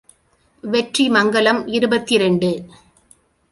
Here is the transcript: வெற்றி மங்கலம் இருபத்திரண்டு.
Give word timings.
வெற்றி 0.63 1.09
மங்கலம் 1.09 1.61
இருபத்திரண்டு. 1.67 2.51